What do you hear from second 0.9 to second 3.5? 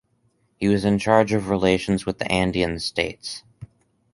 charge of relations with the Andean states.